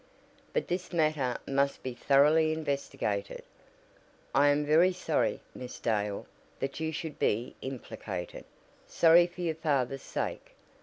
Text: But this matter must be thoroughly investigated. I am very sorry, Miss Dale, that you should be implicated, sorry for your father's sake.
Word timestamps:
But 0.51 0.67
this 0.67 0.91
matter 0.91 1.37
must 1.47 1.83
be 1.83 1.93
thoroughly 1.93 2.51
investigated. 2.53 3.43
I 4.33 4.47
am 4.47 4.65
very 4.65 4.93
sorry, 4.93 5.41
Miss 5.53 5.79
Dale, 5.79 6.25
that 6.59 6.79
you 6.79 6.91
should 6.91 7.19
be 7.19 7.55
implicated, 7.61 8.45
sorry 8.87 9.27
for 9.27 9.41
your 9.41 9.53
father's 9.53 10.01
sake. 10.01 10.55